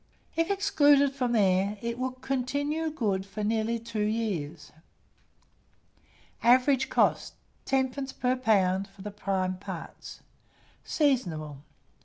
If 0.35 0.49
excluded 0.49 1.13
from 1.13 1.31
the 1.33 1.39
air, 1.41 1.77
it 1.79 1.99
will 1.99 2.13
continue 2.13 2.89
good 2.89 3.23
for 3.23 3.43
nearly 3.43 3.77
2 3.77 3.99
years. 4.01 4.71
Average 6.41 6.89
cost, 6.89 7.35
10d. 7.67 8.19
per 8.19 8.35
lb. 8.35 8.87
for 8.87 9.03
the 9.03 9.11
prime 9.11 9.59
parts. 9.59 10.21
Seasonable. 10.83 11.57